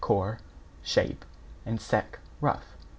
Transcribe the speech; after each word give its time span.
corps, 0.01 0.39
shape, 0.81 1.23
and 1.63 1.79
sec, 1.79 2.17
rough. 2.41 2.75